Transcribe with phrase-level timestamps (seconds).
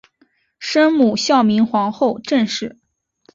[0.57, 2.79] 生母孝明皇后郑氏。